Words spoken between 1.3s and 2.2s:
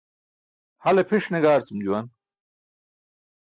gaarcum juwan.